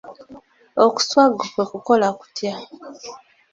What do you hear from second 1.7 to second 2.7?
kukola kutya?